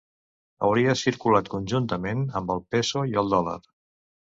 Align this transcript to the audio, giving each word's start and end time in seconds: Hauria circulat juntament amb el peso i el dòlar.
Hauria 0.67 0.95
circulat 1.01 1.51
juntament 1.75 2.25
amb 2.41 2.57
el 2.57 2.65
peso 2.77 3.07
i 3.15 3.17
el 3.25 3.33
dòlar. 3.37 3.57